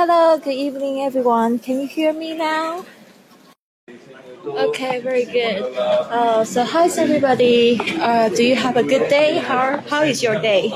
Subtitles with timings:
[0.00, 1.58] Hello, good evening, everyone.
[1.58, 2.84] Can you hear me now?
[4.46, 5.62] Okay, very good.
[5.76, 7.80] Uh, so, how's everybody?
[8.00, 9.38] Uh, do you have a good day?
[9.38, 10.72] How How is your day?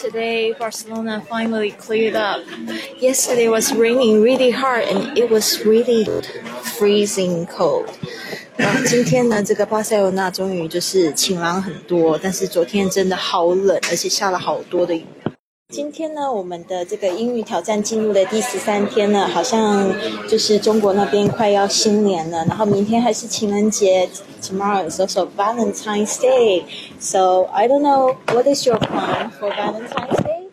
[0.00, 2.40] Today, Barcelona finally cleared up.
[2.98, 6.06] Yesterday was raining really hard, and it was really
[6.62, 7.90] freezing cold.
[8.58, 15.04] 啊，今天呢，这个巴塞罗那终于就是晴朗很多，但是昨天真的好冷，而且下了好多的雨。
[15.69, 19.91] 今天呢，我们的这个英语挑战进入了第十三天了，好像
[20.29, 24.07] 就是中国那边快要新年了，然后明天还是情人节
[24.41, 26.63] ，Tomorrow is also Valentine's Day.
[26.99, 30.49] So I don't know what is your plan for Valentine's Day,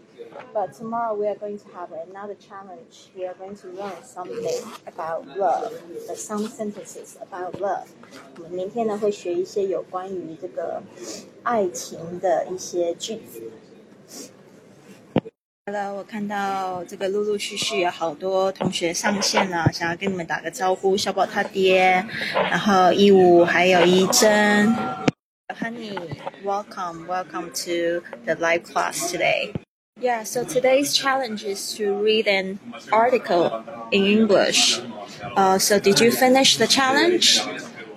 [0.54, 3.12] but tomorrow we are going to have another challenge.
[3.14, 5.72] We are going to learn something about love,
[6.16, 7.84] some sentences about love.
[8.38, 10.82] 我们明天呢会学一些有关于这个
[11.42, 13.50] 爱情的一些句子。
[15.65, 20.95] 好了，我看到这个陆陆续续有好多同学上线了，想要跟你们打个招呼。
[20.95, 24.73] 小宝他爹，然后一五还有一真，
[25.59, 29.51] Honey，welcome welcome to the live class today.
[29.99, 32.59] Yeah, so today's challenge is to read an
[32.91, 34.79] article in English.
[35.35, 37.41] Uh, so did you finish the challenge?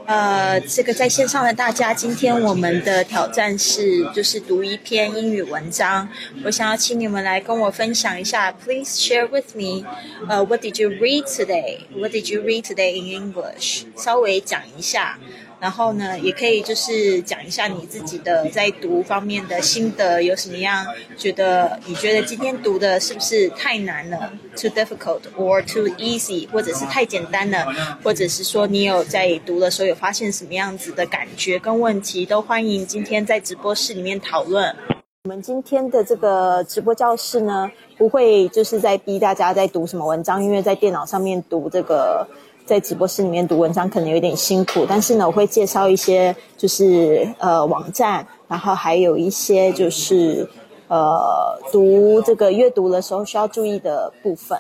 [0.06, 6.08] 呃，这个在线上的大家，今天我们的挑战是就是读一篇英语文章。
[6.44, 9.84] 我想要请你们来跟我分享一下，Please share with me，
[10.30, 13.86] 呃，What did you read today？What did you read today in English？
[13.98, 15.18] 稍微讲一下。
[15.66, 20.86] 然后呢，也可以就是讲一下你自己的在读方面的心得，有什么样
[21.18, 27.66] 觉得你觉得今天读的是不是太难了，too difficult or too easy，或者是太简单了，
[28.04, 34.72] 或者是说你有在读的时候有发现什么样子的感觉跟问题，都欢迎今天在直播室里面讨论。
[35.24, 42.28] 我们今天的这个直播教室呢，不会就是在逼大家在读什么文章，因为在电脑上面读这个。
[42.66, 50.50] 在直播室里面读文章可能有点辛苦，但是呢，我会介绍一些就是呃网站，然后还有一些就是
[50.88, 51.16] 呃
[51.72, 54.58] 读这个阅读的时候需要注意的部分。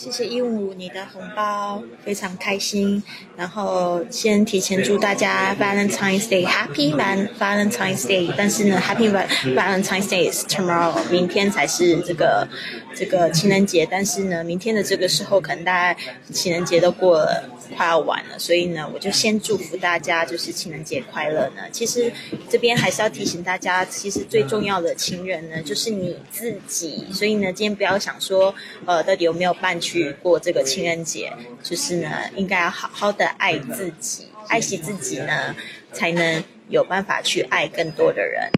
[0.00, 3.02] 谢谢鹦鹉你的红包，非常开心。
[3.36, 8.32] 然后先提前祝大家 Valentine's Day Happy man Valentine's Day。
[8.34, 12.48] 但是呢，Happy Valentine's Day is tomorrow，明天才是这个
[12.96, 13.86] 这个情人节。
[13.90, 16.00] 但是呢，明天的这个时候可能大家
[16.32, 17.44] 情人节都过了。
[17.76, 21.62] 快要完了，所以呢，我就先祝福大家，就是情人节快乐呢。
[21.70, 22.12] 其实
[22.48, 27.06] 这边还是要提醒大家，其实最重要的情人呢，就是你自己。
[27.12, 28.52] 所以呢，今天不要想说，
[28.86, 31.32] 呃，到底有没有办去过这个情人节，
[31.64, 35.56] 就是呢，应该要好好的爱自己，爱惜自己呢，
[35.92, 38.48] 才能有办法去爱更多的人。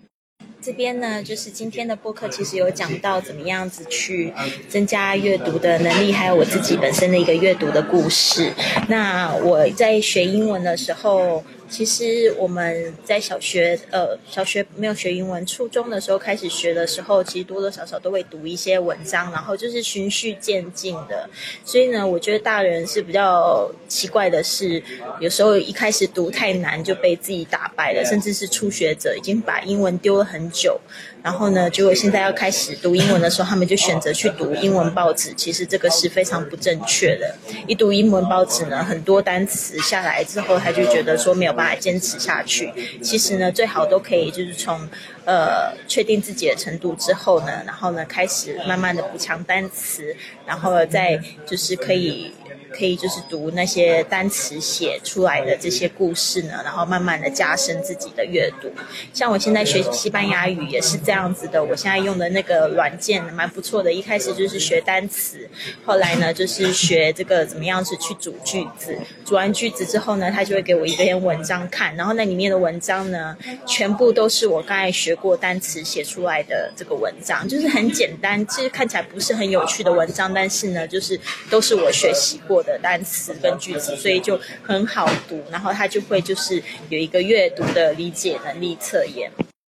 [0.60, 4.30] 这边呢，就是今天的播客，其实有讲到怎么样子去
[4.68, 8.52] 增加阅读的能力，还有我自己本身的一个阅读的故事。
[8.88, 11.42] 那我在学英文的时候。
[11.72, 21.26] 其实我们在小学，呃，小学没有学英文，初中的时候开始学的时候，其实多多少少都会读一些文章，然后就是循序渐进的。
[21.64, 24.82] 所以呢，我觉得大人是比较奇怪的是，
[25.18, 30.78] 有时候一开始读太难就被自己打败了，甚至是初学者已经把英文丢了很久。
[31.22, 35.32] 然后呢，结果现在要开始读英文的时候，他们就选择去读英文报纸。
[35.34, 37.34] 其实这个是非常不正确的。
[37.66, 42.72] 一读英文报纸呢，很多单词下来之后，他就觉得说没有办法坚持下去。
[43.02, 44.88] 其实呢，最好都可以就是从
[45.24, 50.14] 呃确定自己的程度之后呢，然后呢开始慢慢的补强单词，
[50.46, 52.32] 然后再就是可以。
[52.74, 58.72] 可以就是读那些单词写出来的这些故事呢，然后慢慢的加深自己的阅读。
[59.12, 63.92] 像我现在学西班牙语也是这样子的，我现在用的那个软件蛮不错的。
[63.92, 65.46] 一开始就是学单词，
[65.84, 68.96] 后来呢就是学这个怎么样子去组句子。
[69.22, 81.20] 组完句子之后呢，他就会给我一篇文章看，然后那里面的文章呢，全部都是我刚才学学过单词写出来的这个文章，就是很简单，其实看起来不是很有趣的文章，但是呢，就是
[81.50, 82.62] 都是我学习过。
[82.62, 89.28] 的单词跟句子，所以就很好读，然后他就会就是有一个阅读的理解能力测验。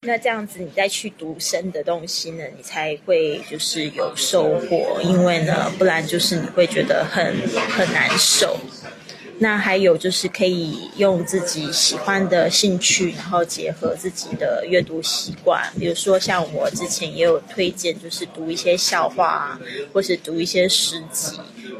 [0.06, 7.34] 那这样子你再去读深的东西呢，你才会就是有收获，因为呢，不然就是你会觉得很
[7.70, 8.60] 很难受。
[9.44, 19.60] 那还有就是可以用自己喜欢的兴趣，然后结合自己的阅读习惯，比如说像我之前也有推荐，就是读一些笑话啊，
[19.92, 21.38] 或是读一些诗集。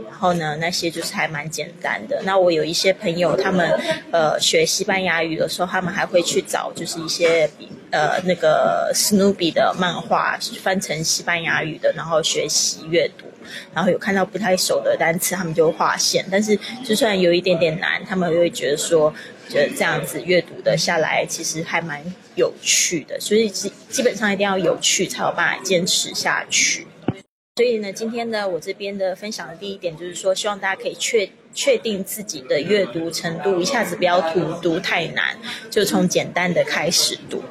[0.10, 2.22] 然后呢，那些就是还蛮简单的。
[2.26, 3.66] 那我有一些朋友，他们
[4.12, 7.50] 呃学西班牙语的时候，他们还会去找就是一些
[7.92, 13.26] 呃那个史努比的漫画翻成西班牙语的，然后学习阅读。
[13.74, 16.26] 然后有看到不太熟的单词，他们就划线。
[16.32, 19.14] 但是就算有一点点难，他们会觉得说，
[19.50, 22.02] 觉得这样子阅读的下来，其实还蛮
[22.36, 23.20] 有趣的。
[23.20, 26.88] 所以基基本上一定要有趣，才有办法坚持下去。
[27.56, 35.38] 所以呢，今天呢，我这边的分享的第一点就是说，希望大家可以确确定自己的阅读程度，一下子不要读读太难，
[35.70, 37.44] 就从简单的开始读。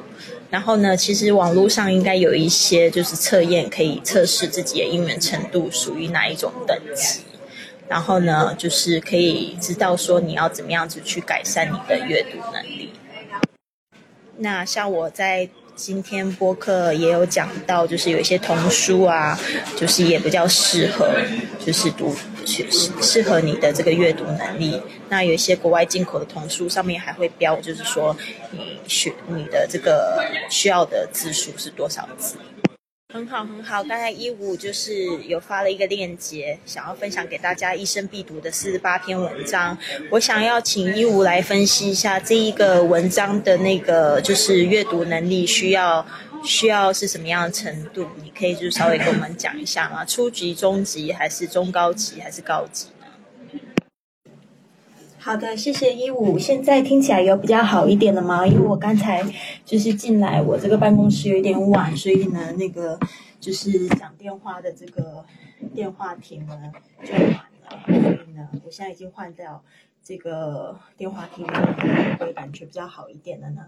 [0.53, 7.21] 然后呢，其实网络上应该有一些就是测验，可以测试自己的英文程度属于哪一种等级。
[7.89, 12.93] 然后呢，就是可以知道说你要怎么样子去改善你的阅读能力。
[14.37, 15.49] 那像我在。
[15.75, 19.37] 今天播客也有讲到，就是有一些童书啊，
[19.75, 21.09] 就是也比较适合，
[21.65, 22.15] 就是读
[22.45, 22.65] 适
[23.01, 24.79] 适合你的这个阅读能力。
[25.09, 28.15] 那有一些国外进口的童书上面还会标，就是说
[28.51, 32.35] 你学你的这个需要的字数是多少字。
[33.13, 33.83] 很好，很好。
[33.83, 39.77] 刚才一五就是有发了一个链接，想要分享给大家一生必读的四十八篇文章。
[40.09, 46.03] 我想要请一五来分析一下这一个文章的那个就是阅读能力需要
[46.43, 48.07] 需要是什么样的程度？
[48.23, 50.03] 你可以就稍微跟我们讲一下吗？
[50.03, 52.87] 初级、中级还是中高级还是高级？
[55.23, 56.37] 好的，谢谢一五。
[56.37, 58.45] 现在听起来有比较好一点了吗？
[58.45, 59.23] 因为我刚才
[59.63, 62.99] 就是进来，我这个办公室有点晚，所以呢，那个
[63.39, 65.23] 就是讲电话的这个
[65.73, 66.73] 电话亭呢
[67.05, 68.01] 就满了。
[68.01, 69.63] 所以呢，我现在已经换掉
[70.03, 73.67] 这个电话亭了，会感觉比较好一点了呢。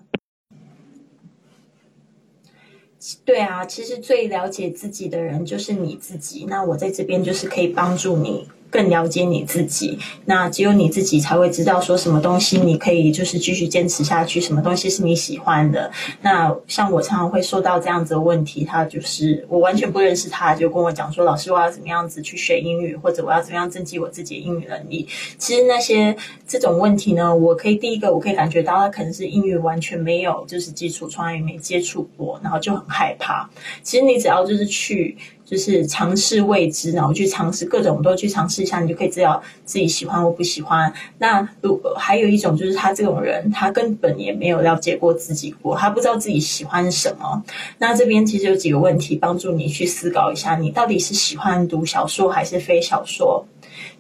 [3.24, 6.46] 对啊，其实最了解自己的人就是你自己。
[6.50, 8.50] 那我在这边就是可以帮助你。
[8.70, 15.90] 更了解你自己，那只有你自己才会知道说什么东西你可以就是继续坚持下去，什么东西是你喜欢的。
[16.22, 25.08] 那像我常常会受到这样子的问题，他就是我完全不认识他，就跟我讲说，老师我要怎么样子去学英语，或者我要怎么样增进我自己的英语能力。
[25.38, 26.16] 其实那些
[26.48, 33.50] 这种问题呢，我可以第一个我可以感觉到他可能是英语完全没有就是基础，从来也没接触过，然后就很害怕。
[33.84, 35.18] 其实你只要就是去。
[35.46, 40.92] 就是尝试未知，然后去尝试各种都去尝试一下，你就可以知道自己喜欢或不喜欢。
[41.20, 47.44] 那如还有一种就是他这种人，他根本也没有了解过自己过，他不知道自己喜欢什么。
[47.78, 53.46] 那这边其实有几个问题帮助你去思考一下，你到底是喜欢读小说还是非小说？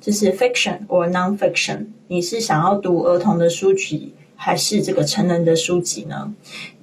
[0.01, 6.33] 就是 fiction or non-fiction，你是想要读儿童的书籍还是这个成人的书籍呢？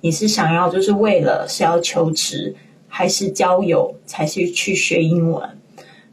[0.01, 2.55] 你是想要就是为了是要求职？
[2.95, 5.49] 还是交友才是去学英文，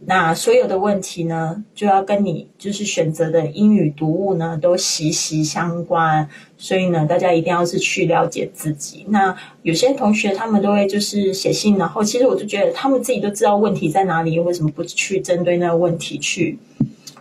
[0.06, 6.30] 那所有的问题呢，就要跟你就是选择的英语读物呢都息息相关。
[6.58, 9.06] 所以呢，大家一定要是去了解自己。
[9.10, 16.58] 那有些同学他们都会就是写信，然后其实我就觉得他们自己都知道问题在哪里，为什么不去针对那个问题去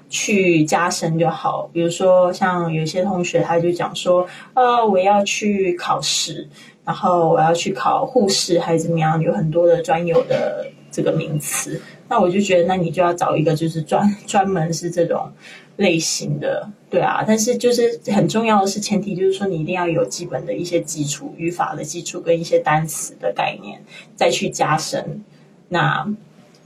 [0.09, 1.69] 去加深就好？
[1.73, 4.25] 比如说像有些同学他就讲说，
[4.55, 6.49] 呃，我要去考试。
[6.89, 9.21] 然后我要去考护士还是怎么样？
[9.21, 15.31] 有很多的专有的这个名词，那我就觉得，那你就要找一个就是专专门是这种
[15.77, 17.23] 类型的，对啊。
[17.27, 23.85] 但是就是很重要的是前提就是说，你一定要有基本的一些基础语法的基础跟一些单词的概念，
[24.17, 25.23] 再去加深。
[25.69, 26.11] 那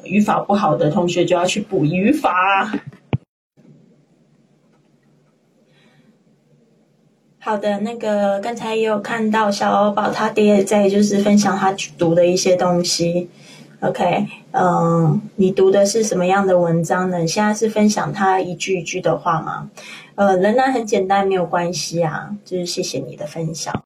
[0.04, 2.72] 语法不好的同学就要去补语法。
[7.44, 13.28] 好的，那个刚才也有看到小欧宝他爹在就是分享他读的一些东西。
[13.80, 17.26] OK，嗯，你读的是什么样的文章呢？
[17.26, 19.68] 现在是分享他一句一句的话吗？
[20.14, 23.81] 呃，仍然很简单，没有关系啊，就是谢谢你的分享。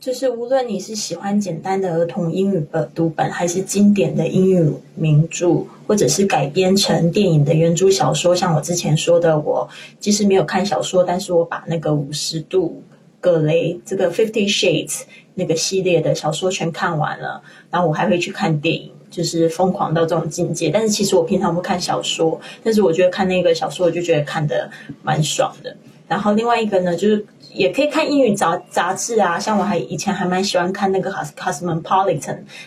[0.00, 12.82] 就是无论你是喜欢简单的儿童英语本读本，还是经典的英语名著，或者是改编成电影的原著小说，像我之前说的，我即使没有看小说，但是我把那个五十度
[13.20, 15.02] 葛雷这个 Fifty Shades
[15.34, 20.70] 那个系列的小说全看完了，然后我还会去看电影，就是疯狂到这种境界。
[20.70, 24.70] 但是其实我平常不看小说，但是我觉得看那个小说，我就觉得看的
[25.02, 25.76] 蛮爽的。
[26.08, 27.22] 然后另外一个呢，就是。
[27.52, 32.20] 也可以看英语杂杂志啊，像我还以前还蛮喜欢看那个《Cosmopolitan》，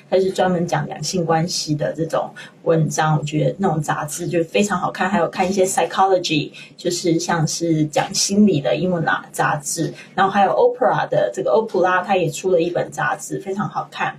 [0.09, 2.29] 它是专门讲两性关系的这种
[2.63, 5.09] 文章，我觉得那种杂志就非常好看。
[5.09, 9.93] 还有看一些 psychology，就是像是讲心理的英文杂杂志。
[10.15, 14.17] 然后还有 Opera 的这个欧普拉，他也出了一本杂志，非常好看。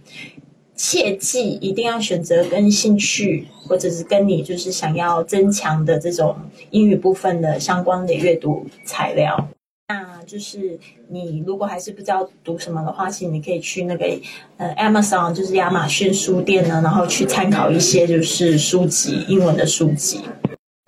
[0.76, 6.36] 切记一定要选择跟兴趣或者是跟你就是想要增强的这种
[6.70, 9.48] 英语部分的相关的阅读材料。
[10.26, 10.78] 就是
[11.08, 14.04] 你如果还是不知道读什么的话，其实你可以去那个
[14.56, 20.20] 呃 Amazon，就是亚马逊书店呢，然后去参考一些就是书籍，英文的书籍。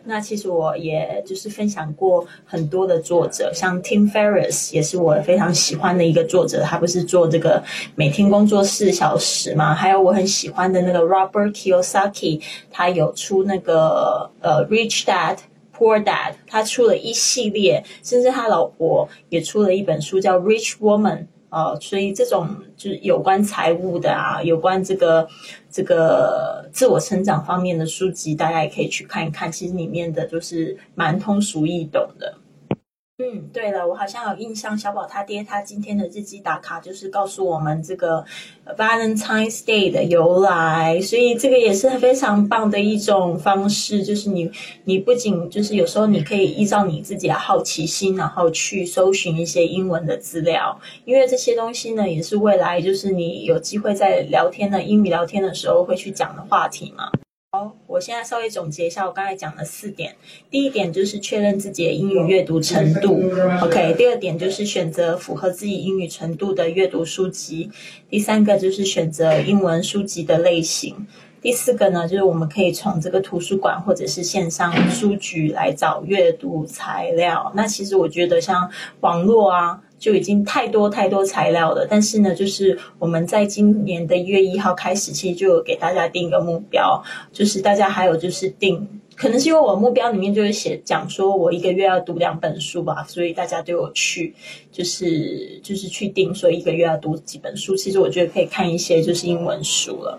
[0.08, 7.60] 那其实我也就是分享过很多的作者，像 Tim Ferriss 也是我非常喜欢的一个作者，他不是做这个
[7.96, 9.74] 每天工作四小时嘛？
[9.74, 12.40] 还有我很喜欢的那个 Robert Kiyosaki，
[12.70, 15.38] 他有出那个呃 Rich Dad
[15.76, 21.26] Poor Dad，他出了一系列，甚至他老婆也出了一本书叫 Rich Woman。
[21.48, 25.26] 哦，所以这种就是有关财务的啊，有关这个
[25.70, 29.50] 这个自我成长方面的书籍，大家也可以去看一看。
[29.50, 32.34] 其实里面的就是蛮通俗易懂的。
[33.18, 38.22] 嗯，对了，我好像有印象，小宝他爹他今天的日记打卡就是告诉我们这个
[38.76, 44.50] Valentine's Day 的由来，所以这个也是非常棒的一种方式，就是你
[44.84, 57.10] 你不仅就是有时候你可以依照你自己的好奇心，然后去搜寻一些英文的资料，因为这些东西呢也是未来就是你有机会在聊天的英语聊天的时候会去讲的话题嘛。
[57.56, 60.14] 好，我现在稍微总结一下我刚才讲的四点。
[60.50, 63.18] 第一点就是确认自己的英语阅读程度
[63.62, 63.94] ，OK。
[63.96, 67.70] 第二点就是选择符合自己英语程度的阅读书籍。
[68.10, 71.06] 第三个就是选择英文书籍的类型。
[71.40, 77.50] 第四个呢，就是我们可以从这个图书馆或者是线上书局来找阅读材料。
[77.56, 78.70] 那其实我觉得像
[79.00, 79.80] 网络啊。
[79.98, 94.34] 就已经太多太多材料了，但是呢，就是我们在今年的一月一号开始，其实就给大家定一个目标，就是大家还有就是定，可能是因为我目标里面就是写讲说我一个月要读两本书吧，所以大家都有去，
[94.70, 97.74] 就是就是去定说一个月要读几本书。
[97.74, 100.18] 其实我觉得可以看一些就是英文书了。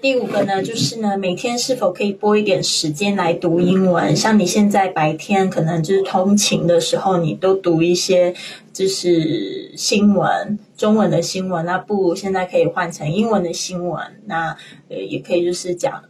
[0.00, 4.16] 第五个呢，就是呢，每天是否可以拨一点时间来读英文？
[4.16, 8.34] 像你现在白天可能就是通勤的时候，你都读一些
[8.72, 14.02] 就是新闻，中文的新闻，那不如现在可以换成英文的新闻。
[14.24, 14.56] 那
[14.88, 16.02] 呃，也可以就是讲，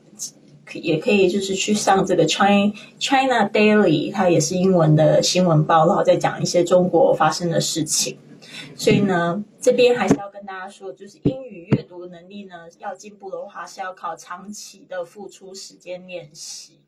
[0.72, 8.16] 也可以就是去上这个 China China Daily，它也是英文的新闻报，然后再讲一些中国发生的事情。
[8.74, 16.79] 所以呢，这边还是要跟大家说，就是英语阅读能力呢，要进步的话，是要靠长期的付出时间练习。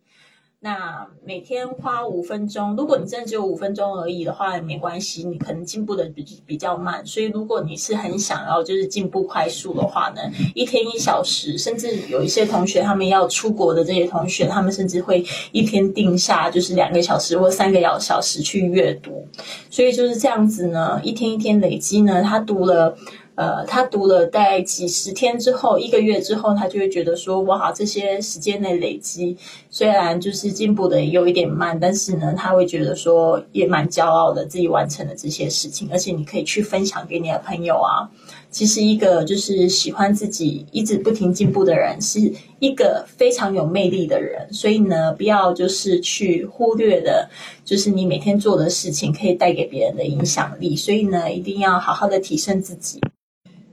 [0.65, 7.05] 那每天花五分钟，如果你真的只有五分钟而已的话，没关系，你可能进步的比比较慢。
[7.05, 10.23] 所以如果你是很想要就是进步快速的话呢，
[10.55, 19.27] 一天一小时，甚至有一些同学他们要出国的这些同学，他们甚至会一天定下就是两个小时或三个小小时去阅读。
[19.69, 22.97] 所以就是这样子呢，一天一天累积呢，他读了。
[23.35, 29.37] 呃，他读了大概几十天之后，一个月之后，他就会觉得说，哇，这些时间的累积，
[29.71, 38.11] 虽然就是进步的有一点慢，但是呢，他会觉得说，也蛮骄傲的，自己完成了这些事情，而且你可以去分享给你的朋友啊。
[38.53, 42.21] 其实，一个就是喜欢自己一直不停进步的人，是
[42.59, 44.47] 一个非常有魅力的人。
[44.53, 47.31] 所以呢，不要就是去忽略的，
[47.65, 50.77] 就是你每天做的事情可以带给别人的影响力。
[50.77, 53.01] 所以呢，一定要好好的提升自己。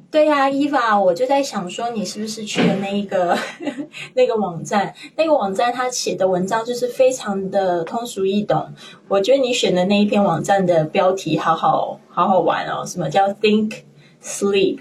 [0.10, 3.38] 对呀，伊娃，我就在想说，你是不是去了那一个
[4.14, 4.96] 那个网站？
[5.18, 8.66] 那个网站他写的文章就是非常的通俗易懂。
[9.08, 13.74] 我觉得你选的那一篇网站的标题好好好好玩哦，什么叫 Think
[14.24, 14.80] Sleep？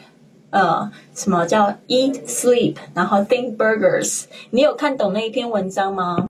[0.51, 2.77] 呃，什么叫 Eat Sleep？
[2.95, 4.25] 然后 Think Burgers？
[4.51, 6.27] 你有看懂那一篇文章吗？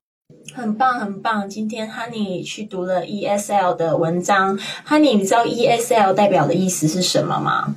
[0.54, 1.48] 很棒，很棒！
[1.48, 4.58] 今天 Honey 去读了 ESL 的文章。
[4.88, 7.76] Honey，你知道 ESL 代表的意思是什么吗？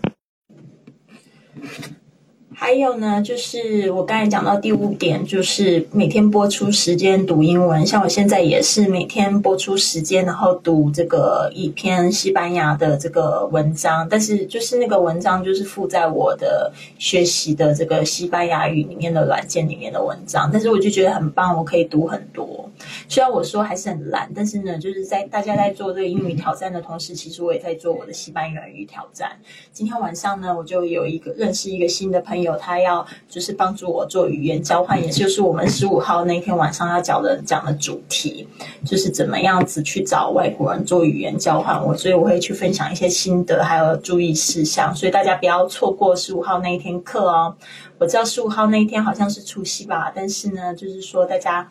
[2.64, 7.84] 还有呢，就是我刚才讲到第五点，就是每天播出时间读英文。
[7.88, 14.08] 像我现在也是每天播出时间，然后读这个一篇西班牙的这个文章。
[14.08, 20.48] 但是就是那个文章就是附在我的学习的这个西班牙语里面的软件里面的文章。
[20.54, 22.70] 但是我就觉得很棒，我可以读很多。
[23.10, 29.32] 虽然我说还是很烂，但是呢，就是在大家在做这个英语挑战的同时，其实我也在做我的西班牙语挑战。
[29.74, 32.51] 今天晚上呢，我就有一个认识一个新的朋友。
[32.58, 38.48] 他要就是帮助我做语言交换，也就是我们十五号那天晚上要讲的讲的主题，
[38.86, 41.82] 就是怎么样子去找外国人做语言交换。
[41.86, 47.56] 我所以我会去分享一些心得，还有注意事项，所以大家不要错过十五号那一天课哦。
[47.98, 51.70] 我知道十五号那一天好像是除夕吧，但是呢，就是说大家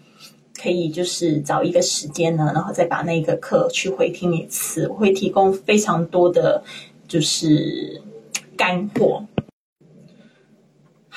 [0.62, 6.62] 可以就是找一个时间呢，然后再把那个课去回听一次，我会提供非常多的
[7.08, 8.00] 就是
[8.56, 9.25] 干货。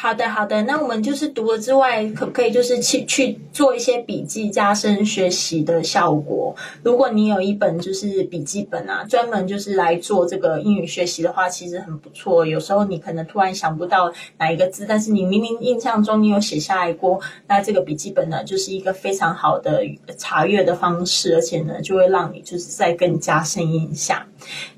[0.03, 0.61] 好的，好的。
[0.63, 6.53] 那我们就是读了之外，可不可以就是去去做一些笔记，加深学习的效果？
[6.83, 12.45] 如果你有一本就是笔记本啊，专门就是来做这个英语学习的话，其实很不错。
[12.45, 19.85] 有时候你可能突然想不到哪一个字，但是你明明印象中你有写下来过，那这个笔记本呢，就是一个非常好的
[20.17, 24.21] 查阅的方式，而且呢，就会让你就是再更加深印象。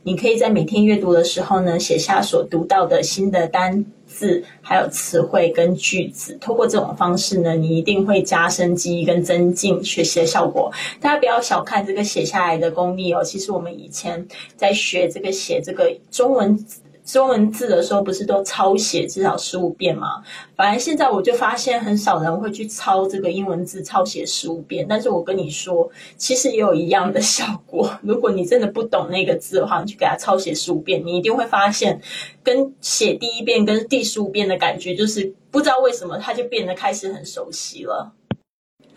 [0.03, 3.83] 你可以在每天阅读的时候呢，写下所读到的新的单。
[4.15, 10.71] 字还有词汇跟句子，通过这种方式呢，你一定会加深记忆跟增进学习的效果。
[11.01, 16.57] 大家不要小看这个写下来的功力哦，其实我们以前在学这个写这个中文。
[17.05, 20.23] 中文字的时候不是都抄写至少十五遍吗？
[20.55, 24.85] 反正现在我就发现很少人会去抄这个英文字抄写十五遍。
[24.89, 27.95] 但是我跟你说，其实也有一样的效果。
[28.01, 32.01] 如果你真的不懂那个字的话，你去给它抄写十五遍，你一定会发现，
[32.43, 38.11] 跟写第一遍跟第十五遍的感觉，就是不知道为什么它就变得开始很熟悉了。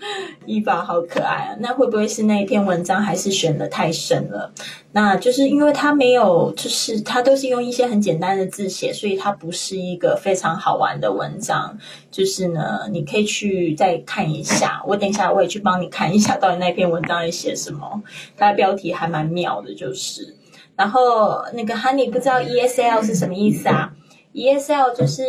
[0.46, 1.56] 伊法好可爱啊！
[1.60, 4.52] 那会不会是那一篇文章还是选的太深了？
[4.92, 11.78] 那就是因为它没有，就是它都是用一些很简单的字写，所以它不是一个非常好玩的文章。
[12.10, 14.82] 就是呢，你可以去再看一下。
[14.86, 18.02] 我等一下我也去帮你看一下， 到底那篇文章在写什么。
[18.36, 20.34] 它的标题还蛮妙的，就是。
[20.76, 23.92] 然后那个 Honey 不知道 ESL 是什么意思啊
[24.32, 25.22] ？ESL 就是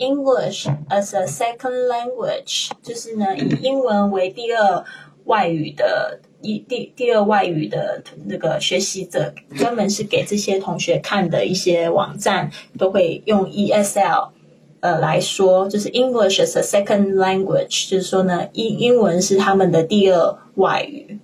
[0.00, 4.82] English as a second language，就是呢以英文为第二
[5.24, 14.30] 外语的一第第二外语的那个学习者，专门是给这些同学看的一些网站，都会用 ESL
[14.80, 21.20] 呃来说，就是 English as a second language，就是说呢英英文是他们的第二外语。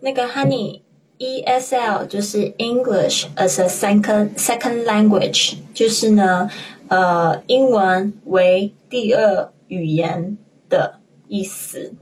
[0.00, 0.85] 那个 Honey。
[1.18, 6.50] ESL 就是 English as a second second language，就是呢，
[6.88, 10.36] 呃，英文为第二语言
[10.68, 11.94] 的意思。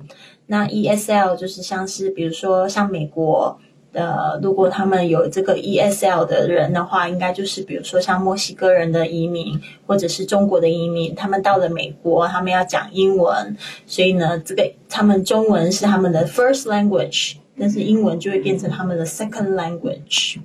[0.46, 3.56] 那 ESL 就是像是，比如说像美国
[3.92, 13.56] 的，如果他们有这个 ESL 的人的话，应该就是比如说像墨西哥人的移民，或者是中国的移民，他们到了美国，他们要讲英文，
[13.86, 17.36] 所以呢，这个他们中文是他们的 first language。
[17.58, 20.36] 但是英文就会变成他们的 second language，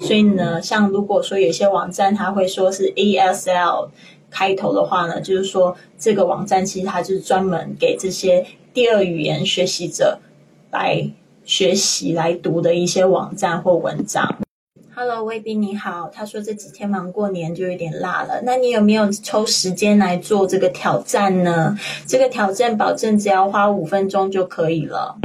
[0.00, 3.90] 所以呢，像如果说有些网站它会说是 A S L
[4.30, 8.44] 开头的话呢，就是说这个网站其实它就是专门给这些
[8.74, 10.18] 第二语言学习者
[10.70, 11.08] 来
[11.44, 14.38] 学习来读的一些网站或文章。
[14.94, 21.78] Hello，威斌你好，他说这几天忙过年就有点辣了，那你有没有抽时间来做这个挑战呢？
[22.04, 25.16] 这个挑战保证只要花五分钟就可以了。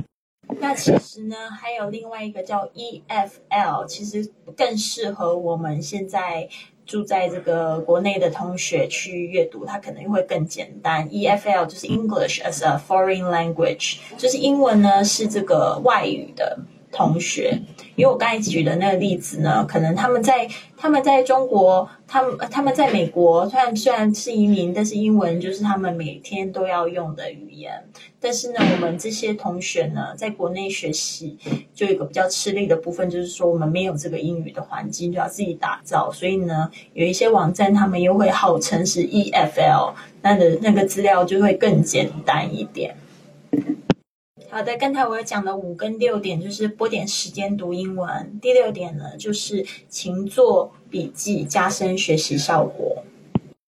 [0.63, 6.47] 那其实呢，还有另外一个叫 EFL，其实更适合我们现在
[6.85, 11.09] 住在这个国内的同学去阅读，它可能会更简单。
[11.09, 16.57] EFL 就是 English as a Foreign Language，就是英文呢是这个外语的
[16.93, 17.59] 同学。
[17.95, 27.83] 因为我刚才举的那个例子呢，可能他们在他们在中国，他们他们在美国，虽然虽然是移民，但是英文就是他们每天都要用的语言。
[28.19, 31.37] 但是呢，我们这些同学呢，在国内学习
[31.75, 36.11] 就有一个比较吃力的部分，就是说我们没有这个英语的环境，就要自己打造。
[36.11, 42.95] 所以呢，有一些网站他们又会号称是 EFL，那的那个资料就会更简单一点。
[44.53, 48.39] 好的，刚才我讲的五跟六点就是拨点时间读英文。
[48.39, 53.03] 第六点呢，就是勤做笔记，加深学习效果。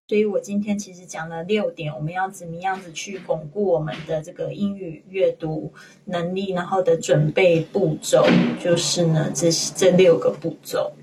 [0.07, 5.73] 所以我今天其实讲了六点，我们要怎么样子去巩固我们的这个英语阅读
[6.05, 8.23] 能力，然后的准备步骤，
[8.63, 10.93] 就是呢这是这六个步骤。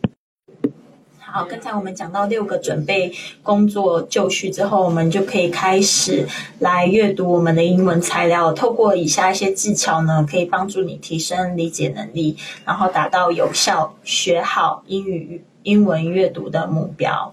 [1.33, 3.11] 好，刚才我们讲到六个准备
[3.43, 6.27] 工作就绪之后，我们就可以开始
[6.59, 8.53] 来阅读我们的英文材料。
[8.53, 17.33] 透过以下一些技巧呢，可以帮助你提升理解能力，然后达到有效学好英语英文阅读的目标。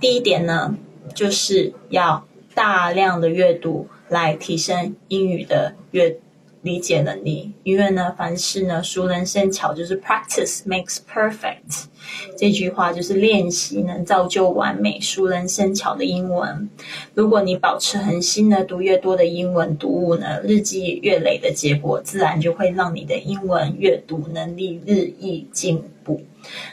[0.00, 0.74] 第一点呢，
[1.14, 6.18] 就是要大量的阅读来提升英语的阅。
[6.66, 11.84] 理解能力，因为呢，凡事呢，熟能生巧，就是 practice makes perfect。
[12.36, 16.68] 这句话就是练习能造就完美、熟能生巧的英文。
[17.14, 26.20] 如果你保持恒心呢，读越多的英文读物呢，日积月累的结果，自然就会让你的英文阅读能力日益进步。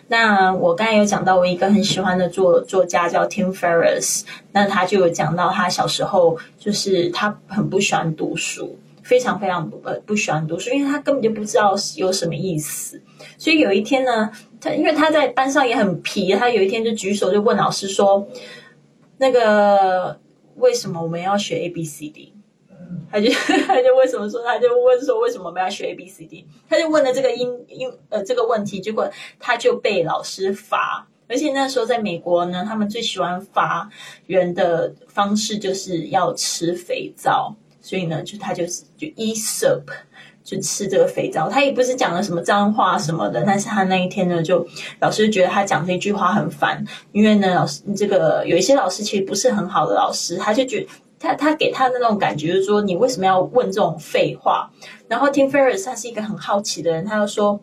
[0.08, 8.75] 那我刚才有讲到，我一个很喜欢的作作家叫 Tim Ferriss，那他就有讲到他小时候就是他很不喜欢读书。
[9.03, 13.01] 非常非常不呃不喜欢读书，因为他根本就不知道有什么意思。
[13.37, 18.27] 所以有一天呢，他因为他在班上也很皮，他有一天就举手就问老师说
[19.17, 20.19] ：“那个
[20.55, 22.33] 为什么我们要学 A B C D？”
[23.11, 23.29] 他就
[23.67, 26.47] 他就为什么说他就问说为什么我们要学 A B C D？
[26.69, 31.07] 他就问了这个英英呃这个问题，结果他就被老师罚。
[31.27, 33.89] 而且那时候在美国呢，他们最喜欢罚
[34.27, 39.83] 人的方式就是要吃肥皂，所以呢，就他就是就 eat soap，
[40.41, 41.49] 就吃这个肥皂。
[41.49, 44.65] 他也不是讲了什么脏话什么的，但是他那一天呢，就
[45.01, 50.87] 老师觉得他讲这句话很烦，因为呢，老师这个有一些老师其实不是很好的老师，他就觉得
[51.19, 54.71] 他他给他的那种感觉就是说，你为什么要问这种废话？
[55.09, 57.59] 然后 Tim Ferris 他是一个很好奇的人，他就说，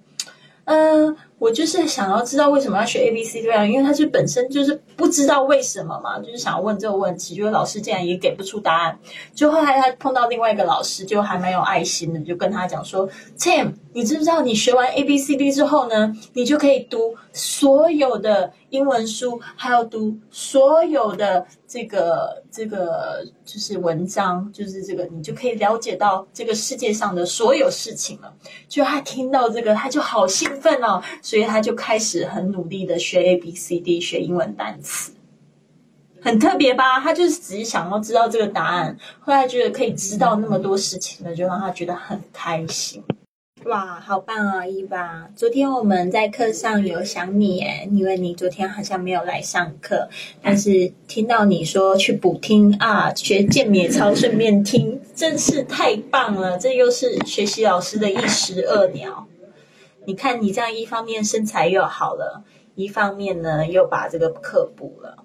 [0.66, 1.16] 嗯。
[1.40, 8.98] 我就是想要知道为什么要学 A B C 对啊，因为他是本身就是不知道为什么嘛，就是想要问这个问题，就是老师竟然也给不出答案。
[9.34, 28.30] 就后来他碰到另外一个老师，就还蛮有爱心的，就跟他讲说：“Tim，你知不知道你学完 A B C D 之后呢，你就可以读所有的英文书，还要读所有的这个这个就是文章，就是这个你就可以了解到这个世界上的所有事情了。”
[28.68, 31.02] 就他听到这个，他就好兴奋哦。
[31.30, 35.12] 所以他就开始很努力的学 A B C D，学英文单词，
[36.20, 36.98] 很特别吧？
[36.98, 43.04] 他就是只是想要知道这个答案，后来觉得可以知道那么多事情了，就让他觉得很开心。
[43.66, 45.30] 哇，好棒啊，伊娃！
[45.36, 50.08] 昨天我们在课上有想你耶，因为你昨天好像没有来上课，
[50.42, 56.58] 但是听到你说去补听啊，学健美操顺便听，真是太棒了！
[56.58, 59.28] 这又是学习老师的一石二鸟。
[60.06, 62.42] 你看，你这样一方面身材又好了，
[62.74, 65.24] 一方面呢又把这个课补了。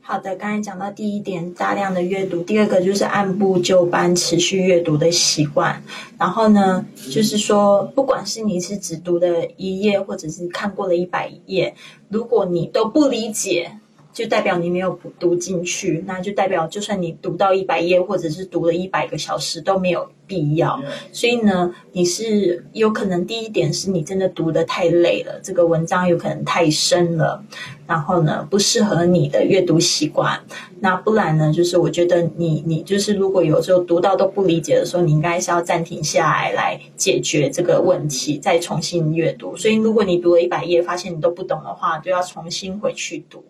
[0.00, 5.82] 好的，刚才讲到第一点，大量的阅读；第二个就是按部就班、持续阅读的习惯。
[6.18, 11.74] 然后呢，就是说，不管是你是只读了一页，或者是看过了一百页，
[12.08, 13.78] 如果你都不理解。
[14.12, 20.82] 就代表你没有读进去，那就代表就算你读到一百页，或者是读了一百个小时都没有必要。
[21.12, 27.42] 所以呢，你是有可能第一点是你真的读的太累了，这个文章有可能太深了，
[27.86, 30.40] 然后呢不适合你的阅读习惯。
[30.80, 39.56] 那不然呢，就是我觉得你你就是如果有时候读到都不理解的时候，你应该是要暂停下来来解决这个问题，再重新阅读。
[39.56, 43.42] 所以如果你读了一百页，发现你都不懂的话，就要重新回去读。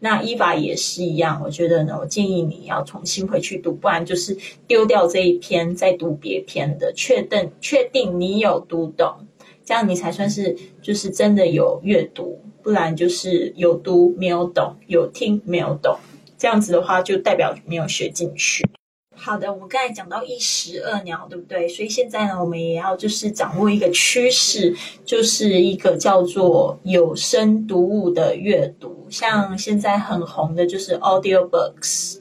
[0.00, 9.26] 那伊法也是一样，我觉得呢，我建议你要重新回去读，不然就是丢掉这一篇，再读别篇的，确定确定你有读懂，
[9.64, 15.98] 这样你才算是就是真的有阅读，不然就是有读没有懂，有听没有懂，
[16.38, 18.64] 这样子的话就代表没有学进去。
[19.14, 21.68] 好的，我们刚才讲到一石二鸟，对不对？
[21.68, 29.06] 所以现在呢，我们也要就是掌握一个趋势，就是一个叫做有声读物的阅读。
[29.10, 32.18] 像现在很红的就是 audio books，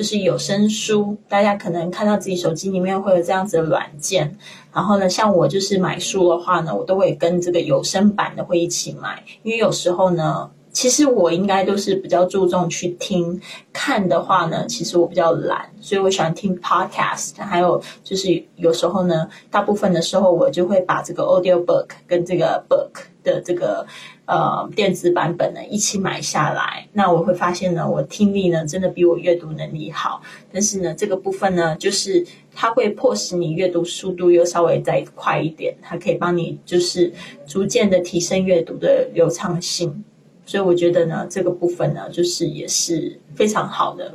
[0.00, 1.18] 就是有声书。
[1.28, 4.34] 大家可能看到自己手机里面会有这样子的软件。
[4.72, 10.50] 然后呢，像我就是买书的话呢，我都会跟这个有声版的会一起买，因为有时候呢。
[10.72, 13.40] 其实我应该都是比较注重去听，
[13.72, 17.36] 看的话呢，其实我比较懒，所以我喜欢听 podcast。
[17.42, 23.84] 还有就是有时候呢，大部分的时候我就会把这个 audio book 跟这个 book 的这个
[24.26, 26.88] 呃电子版本呢一起买下来。
[26.92, 30.22] 那我会发现呢，我听力呢真的比我阅读能力好。
[30.52, 37.12] 但是呢，这个部分呢，就是它会迫使你阅读速度又稍微再快一点，它可以帮你就是
[37.44, 40.04] 逐渐的提升阅读的流畅性。
[40.50, 44.12] 所以我觉得呢，这个部分呢，就是也是非常好的。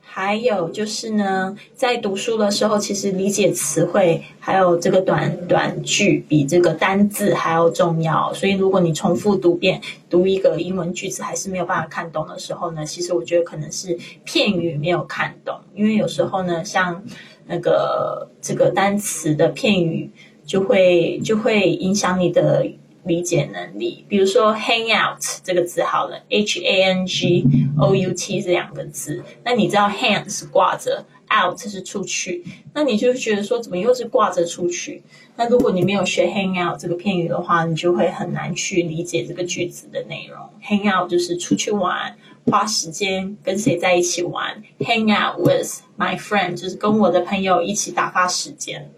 [0.00, 8.34] 还有就是呢，在读书的时候，其实理解词汇还有这个短短句比这个单字还要重要。
[8.34, 15.56] 所以如果你重复读遍读一个英文句子还是没有办法看懂的时候呢，其实我觉得可能是片语没有看懂。
[15.76, 17.00] 因为有时候呢，像
[17.46, 20.10] 那个这个单词的片语
[20.44, 22.66] 就会就会影响你的。
[23.04, 27.44] 理解能力，比如说 hang out 这个字好了，h a n g
[27.78, 35.02] o u t 这两个字，那你知道 hang 是挂着，out 是出去，那你就觉得说怎么又是挂着出去？
[35.36, 40.38] 那如果你没有学 hang out 这个片语的话，你就会很难去理解这个句子的内容。
[40.62, 48.90] hang out 就是出去玩，花时间跟谁在一起玩，hang out with my friend 就是跟我的朋友一起打发时间。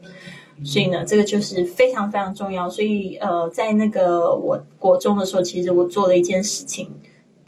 [0.65, 2.69] 所以呢，这个就是非常非常重要。
[2.69, 6.91] 所以，呃，在那个我国中的时候，其实我做了一件事情，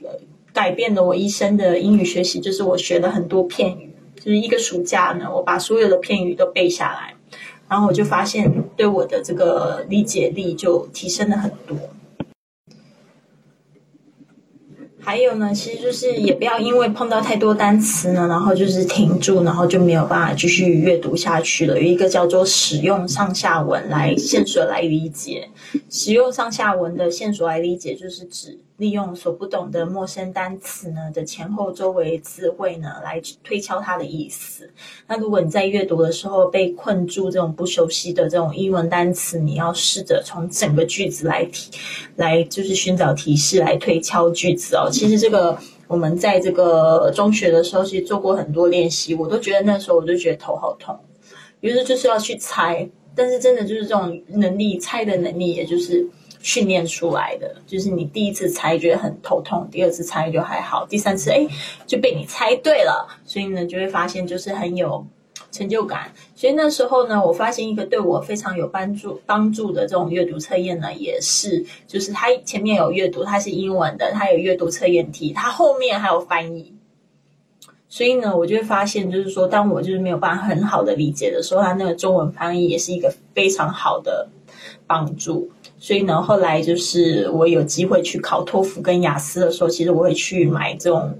[0.03, 0.11] 呃，
[0.53, 3.90] 改变了我一生的英语学习，就是我学了很多片语。
[4.16, 7.14] 就是一个暑假呢，我把所有的片语都背下来，
[7.68, 11.77] 然后我就发现对我的这个理解力就提升了很多。
[15.05, 21.77] 还有呢，其实就是也不要因为碰到太多单词呢，然后就是停住，然后就没有办法继续阅读下去了。
[21.79, 25.51] 有一个叫做使用上下文来线索来理解，
[25.90, 28.59] 使用上下文的线索来理解，就是指。
[28.79, 34.69] 利用所不懂的陌生单词呢的前后周围词汇呢来推敲它的意思。
[35.07, 41.71] 那如果你在阅读的时候被困住这种不熟悉的这种英文单词，你要试着从整个句子来提，
[42.17, 44.89] 来就是寻找提示来推敲句子哦。
[44.91, 45.57] 其实这个
[45.87, 50.99] 我们在这个中学的时候其实做过很多练习，我都觉得那时候我就觉得头好痛，
[51.61, 56.05] 于是就是要去猜，但是真的就是这种能力猜的能力，也就是。
[56.45, 61.47] 训练出来的，就是你第一次猜觉得很头痛，第二次猜就还好，第三次哎
[61.87, 65.07] 就被你猜对了，所以呢就会发现就是很有
[65.51, 66.13] 成就感。
[66.35, 76.75] 所以那时候呢，我发现一个对我非常有帮助帮助的这种阅读测验呢，也是就是它前面有阅读，它是英文的，它有阅读测验题，它后面还有翻译。
[77.89, 84.29] 所以呢，我就会发现，就是说，当我就是没有办法很好的理解的时候，它那个中文翻译也是一个非常好的
[84.87, 85.49] 帮助。
[85.85, 91.18] 所以呢，后来就是我有机会去考托福跟雅思的时候，其实我会去买这种，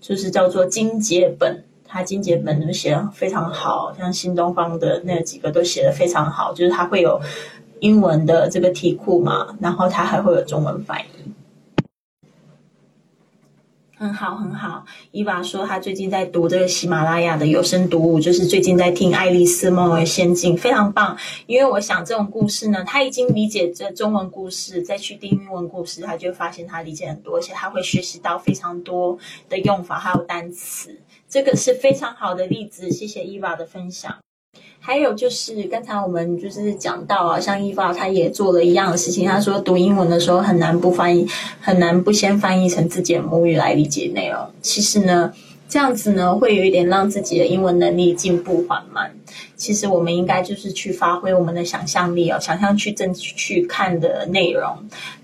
[0.00, 7.20] 就是叫做精解本，它精解本就写的非常好，像新东方的那几个都写的非常好，就是它会有
[7.78, 11.21] 英文的这个题库嘛，然后它还会有中文翻译。
[14.02, 14.84] 很好，很好。
[15.12, 21.16] 伊娃说，她最近在读这个喜马拉雅的有声读物，就是最近在听《爱丽丝梦游仙境》，非常棒。
[21.46, 29.16] 因为我想，这种故事呢，他已经理解这中文故事，再去听英文故事，他就发现他理解很多，而且他会学习到非常多
[29.48, 30.98] 的用法，还有单词。
[31.28, 32.90] 这个是非常好的例子。
[32.90, 34.16] 谢谢伊娃的分享。
[34.84, 39.24] 还有就是刚才我们就是讲到啊，像伊娃他也做了一样的事情。
[39.24, 41.24] 他说读英文的时候很难不翻译，
[41.60, 44.40] 很难不先翻译成自己的母语来理解内容。
[44.60, 45.32] 其实呢，
[45.68, 49.14] 这样子呢会有一点让自己的英文能力进步缓慢。
[49.54, 54.76] 其实我们应该就是去发挥我们的想象力哦，想象去正去看的内容，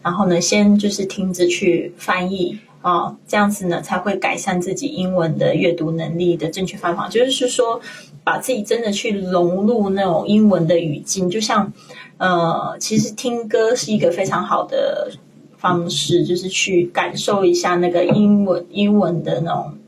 [0.04, 7.08] 然后呢先就是听着去翻译啊，这样子呢才会改善自己英文的阅读能力的正确方法。
[7.08, 7.80] 就是说。
[8.28, 11.72] 把自己真的去融入那种英文的语境，就像，
[12.18, 15.10] 呃，其实听歌是一个非常好的
[15.56, 19.78] 方式，就是去感受一下那个英文英文的那种，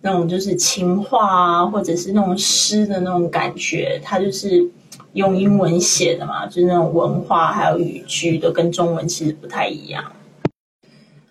[0.00, 4.00] 那种就是情话啊，或者是那种诗的那种感觉。
[4.02, 4.68] 它就是
[5.12, 10.02] 用英文写的嘛，就是那种文化还有语句都跟中文其实不太一样。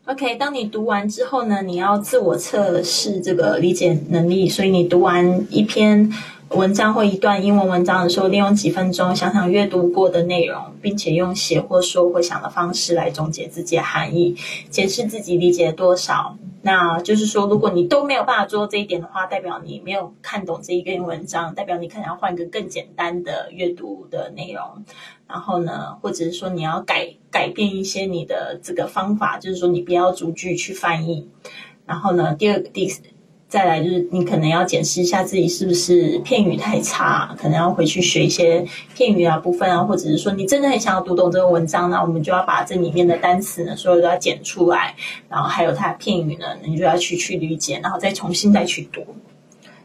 [0.06, 4.50] OK，当你读完之后呢，你要自我测试这个理解能力。
[4.50, 6.12] 所以你读完一篇
[6.50, 14.36] 文章或一段英文文章的时候，利用几分钟想想阅读过的内容，并且用写或说或想的方式来总结自己的含义，
[14.70, 16.38] 解释自己理解多少。
[16.62, 24.86] 那就是说，如果你都没有办法做这一点的话，代表你没有看懂这一篇文章，代表你可能要换一个更简单的阅读的内容。
[25.28, 31.28] 然后呢，或者是说你要改改变一些你的这个方法，就是说你不要逐句去翻译。
[31.86, 32.90] 然后呢，第二个第
[33.54, 44.96] 再来就是你可能要检视一下自己是不是片语太差，可能要回去学一些片语啊部分啊，或者是说你真的很想要读懂这个文章，那我们就要把这里面的单词呢，所有都要剪出来，
[45.30, 49.06] 然后还有它的片语呢，你就要去去理解，然后再重新再去读。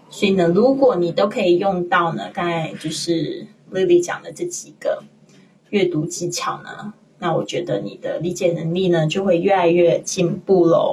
[0.08, 5.02] 所以呢，如果你都可以用到呢，刚才就是 Lily 讲的这几个。
[5.68, 6.94] 阅读技巧呢？
[7.18, 10.92] 那我觉得你的理解能力呢就会越来越进步喽。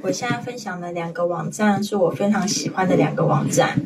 [0.00, 3.76] 我现在分享的两个网站是我非常喜欢的两个网站，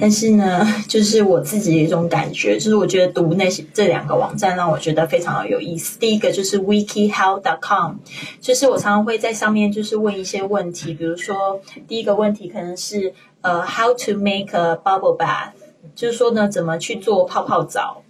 [0.00, 5.98] 但是呢，就是我自己的一种感觉，就是我觉得读那些这两个网站让我觉得非常的有意思。
[5.98, 7.96] 第一个就是 WikiHow.com，
[8.40, 15.50] 就是我常常会在上面就是问一些问题，比如说第一个问题可能是呃，How to make a bubble bath，
[15.96, 18.02] 就是说呢，怎么去做泡泡澡。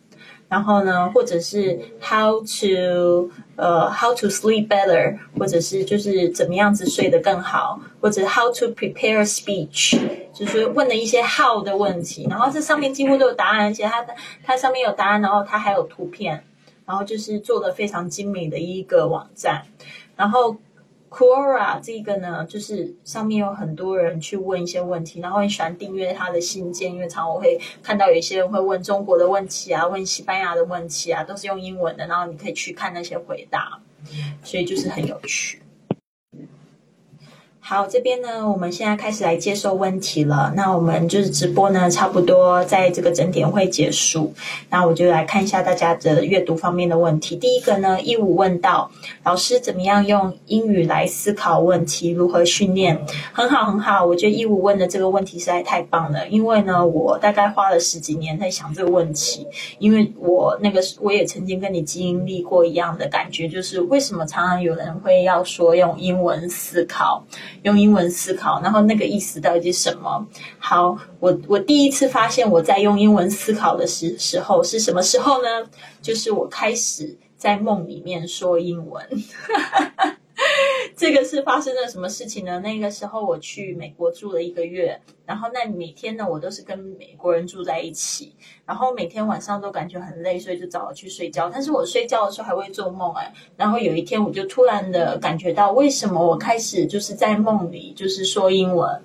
[0.51, 9.99] 然后呢，或者是 how to 呃 how to sleep better，或者是就是怎么样子睡得更好，或者 how to prepare speech，
[10.35, 12.27] 就是问了一些 how 的问题。
[12.29, 14.05] 然后这上面几乎都有答案，而且它
[14.45, 16.45] 它上面有答案，然后它还有图片，
[16.85, 19.63] 然后就是做的非常精美的一个网站，
[20.17, 20.57] 然后。
[21.11, 33.81] Quora 这个呢，就是上面有很多人去问一些问题，然后很喜欢订阅他的信件，因为常我会看到有些人会问中国的问题啊，问西班牙的问题啊，都是用英文的，然后你可以去看那些回答，
[34.45, 35.60] 所以就是很有趣。
[37.71, 40.53] 好，这边呢，我们现在开始来接受问题了。
[40.57, 44.35] 那我们就是直播呢，差不多在这个整点会结束。
[44.71, 47.37] 那我就来看一下大家的阅读方面的问题。
[47.37, 48.91] 第一个呢，一五问到
[49.23, 53.01] 老师怎么样用英语来思考问题，如何训练？
[53.33, 54.05] 很好，很好。
[54.05, 59.47] 我觉得一五问的这个问题实在太棒了，因为呢，我大概花了十几年在想这个问题。
[59.79, 67.25] 因为我那个我也曾经跟你经历过一样的感觉，就是为什么常常有人会要说用英文思考。
[67.63, 70.27] 用英文思考，然后那个意思到底是什么？
[70.59, 75.49] 好，我我第一次发现我在用英文思考的时时候是什么时候呢？
[76.01, 79.07] 就是我开始在梦里面说英文。
[81.01, 82.61] 这个是发生了什么事情呢？
[82.61, 88.35] 那个时候我去美国住了一个月，然后那每天呢，我都是跟美国人住在一起，
[88.67, 91.49] 然后每天晚上都感觉很累，所以就早了去睡觉。
[91.51, 99.01] 但是我睡觉的时候还会做梦哎，然后有一天我就突然的感觉到，为什么我开始就是在梦里就是说英文？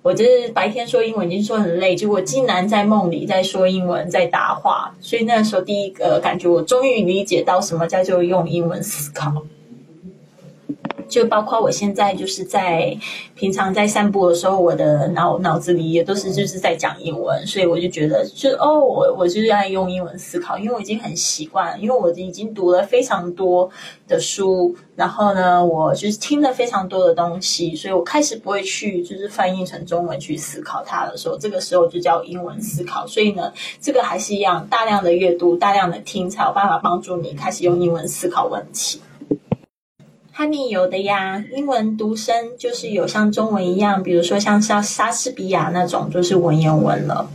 [0.00, 4.96] 我就是白天说英文已经说很累，结果竟然在梦里在说英文，在答话。
[4.98, 9.30] 所以那个时候第一个感觉，我终于理解到什么叫做用英文思考。
[11.08, 12.96] 就包括我现在就是在
[13.34, 23.70] 平常在散步的时候，我的脑脑子里也都是就是在讲英文，所以我就觉得，就哦，我我就是爱用英文思考，因为我已经很习惯，因为我已经读了非常多
[24.06, 33.06] 的书，然后呢，我就是听了非常多的东西，所以我开始不会去就是翻译成中文去思考它的时候，这个时候就叫英文思考。
[33.06, 39.00] 所以呢，这个还是一样，大量的阅读，大量的听，才有办法帮助你开始用英文思考问题。
[40.38, 47.28] 汉尼有的呀，英文读声就是有像中文一样，比如说像像莎士比亚那种，就是文言文了。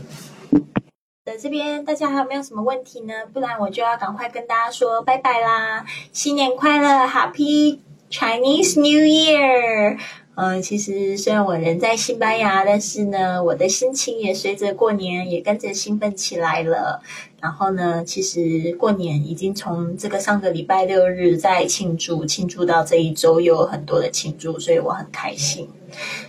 [1.26, 3.14] 在这边大家还有没有什么问题呢？
[3.34, 10.00] 不然我就要赶快跟大家说拜拜啦，新年快乐，Happy Chinese New Year！
[10.36, 17.02] 嗯，其实虽然我人在西班牙，但是呢，我的心情也随着过年也跟着兴奋起来了。
[17.40, 25.70] 然后呢，其实过年已经从这个上个礼拜六日在庆祝，庆祝到这一周又有很多的庆祝，所以我很开心。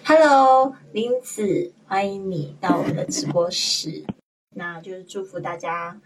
[0.05, 4.05] Hello，林子，欢迎你到我们的直播室。
[4.55, 5.99] 那就是祝福大家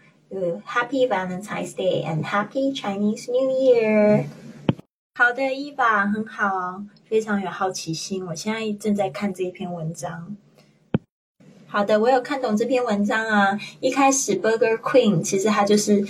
[0.65, 4.23] Happy Valentine's Day and Happy Chinese New Year。
[5.19, 8.25] 好的，伊娃很好，非常有好奇心。
[8.25, 10.37] 我现在正在看这一篇文章。
[11.67, 13.59] 好的，我有看懂这篇文章啊。
[13.81, 16.07] 一开始 Burger Queen 其实它就是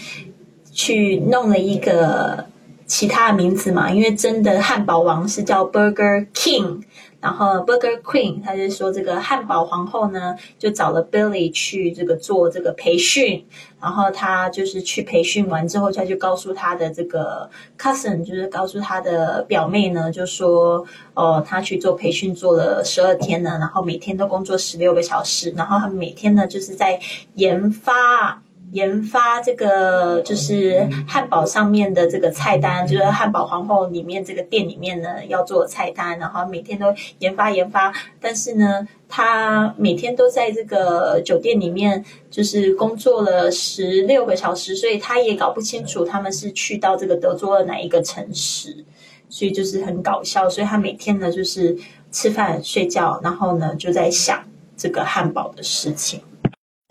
[0.71, 2.45] 去弄了一个
[2.85, 6.83] 其他的名字嘛，因为真的汉堡王是叫 Burger King。
[7.21, 13.45] 然后 Burger Queen，他就说这个汉堡皇后呢，就找了 Billy 去这个做这个培训。
[13.81, 26.99] 然后他就是去培训完之后，他就告诉他的这个 cousin，就是告诉他的表妹呢，就说哦，他去做培训做了十二天呢，然后每天都工作十六个小时，然后他每天呢就是在
[27.35, 28.41] 研发。
[28.71, 37.91] 研发这个就是汉堡上面的这个菜单，就是汉堡皇后里面这个店里面呢要做菜单，然后每天都研发研发。
[38.21, 48.85] 但是呢，他每天都在这个酒店里面就是工作了十六个小时，所以他也搞不清楚他们是去到这个德州的哪一个城市，
[49.29, 50.47] 所以就是很搞笑。
[50.47, 51.75] 所以他每天呢就是
[52.11, 54.43] 吃饭睡觉，然后呢就在想
[54.77, 56.21] 这个汉堡的事情。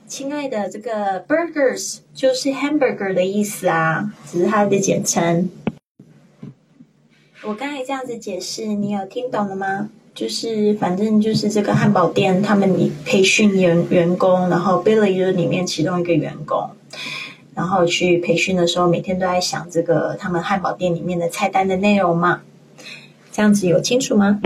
[0.09, 5.51] 亲爱的，这个 burgers 就是 hamburger 的意思啊，只是它的简称。
[7.45, 9.91] 我刚才这样子解释，你有听懂了吗？
[10.15, 16.71] 就是反正就是这个汉堡店，他们培训员员工，然后 Billy 就是里面其中一个员工，
[17.55, 22.41] 然后去培训的时候，每天都在想这个他们汉堡店里面的菜单的内容嘛。
[23.31, 24.41] 这样子有清楚吗？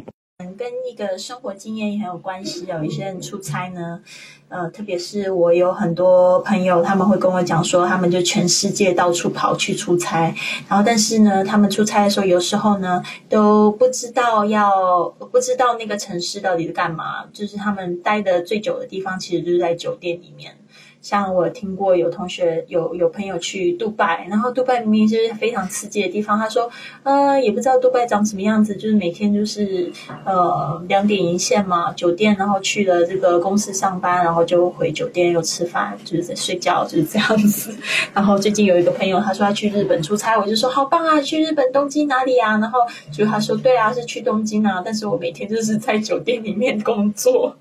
[0.57, 2.67] 跟一个生活经验也很有关系。
[2.67, 4.01] 有一些人出差呢。
[4.49, 10.35] 呃，特别是我有很多朋友，他们会跟我讲说，他们就全世界到处跑去出差，
[10.69, 20.55] 然后但是呢，他们出差的时候，有时候呢都不知道要不知道那个城市到底是干嘛，就是他们待的最久的地方，其实就是在酒店里面。
[21.03, 26.71] 像我听过有同学有有朋友去杜拜，然后杜拜明明是非常刺激的地方，他说，
[27.03, 29.93] 呃，也不知道杜拜长什么样子，就是每天就是
[30.25, 37.75] 呃两点一线嘛，酒店，然后去了这个公司上班，然后就回酒店又吃饭，就是在睡觉，就是这样子。
[38.15, 42.57] 然后最近有一个朋友，他说他去日本出差，我就说好棒啊，去日本东京哪里啊？
[42.59, 42.79] 然后
[43.11, 47.57] 就他说对啊，是去东京啊，但是我每天就是在酒店里面工作。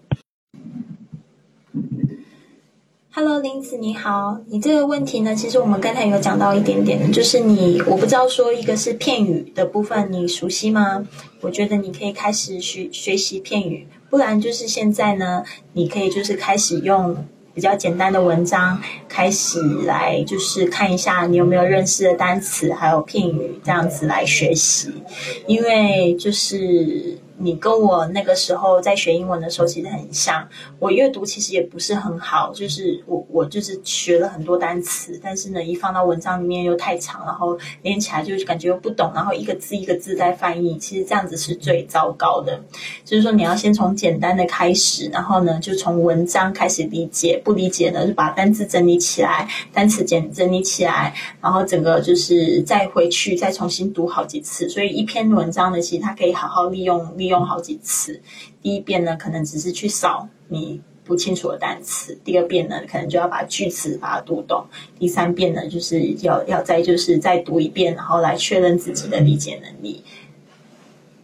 [3.14, 11.06] Hello，林子你好，你这个问题呢，其实我们刚才有讲到一点点，就是你我不知道说一个是片语的部分，你熟悉吗？
[11.42, 15.44] 我觉得你可以开始学学习片语，不然就是现在呢，
[15.74, 17.18] 你可以就是开始用
[17.54, 24.90] 比较简单的文章开始来，就是看一下你有没有认识的单词还有片语，这样子来学习，
[25.48, 27.18] 因为就是。
[27.44, 42.62] 你跟我那个时候在学英文的时候其实很像，我阅读其实也不是很好，就是我我就是学了很多单词，但是呢，一放到文章里面又太长，然后连起来就感觉又不懂，然后一个字一个字在翻译，其实这样子是最糟糕的。
[43.04, 51.12] 就是说你要先从简单的开始，然后呢就从文章开始理解，不理解呢就把单词整理起来，单词简整理起来，
[51.42, 54.70] 然后整个就是再回去再重新读好几次。
[54.70, 57.31] 所以一篇文章呢，其实它可以好好利用利。
[57.31, 58.22] 用用好几次，
[58.62, 64.64] 第一遍呢，可能只是去扫你不清楚的单词；第二遍呢，可能就要把句子把它读懂；
[65.00, 70.04] 第三遍呢，就是要要再就是再读一遍，然后来确认自己的理解能力。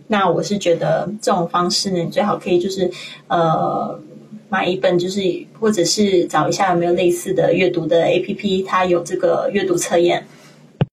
[0.08, 2.89] 那我是觉得这种方式呢，最好可以就是
[3.28, 3.99] 呃
[4.49, 5.22] 买一本，就是
[5.60, 10.26] 或者是找一下有没有类似的阅读的 A P P，它有这个阅读测验。